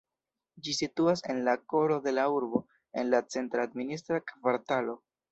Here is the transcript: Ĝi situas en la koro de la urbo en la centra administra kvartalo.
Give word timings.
Ĝi 0.67 0.71
situas 0.75 1.19
en 1.33 1.41
la 1.47 1.53
koro 1.73 1.97
de 2.05 2.13
la 2.15 2.23
urbo 2.35 2.61
en 3.01 3.11
la 3.15 3.19
centra 3.35 3.67
administra 3.69 4.19
kvartalo. 4.33 4.97